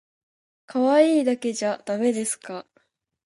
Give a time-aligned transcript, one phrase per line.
[0.65, 2.65] かわいいだけじゃだめですか？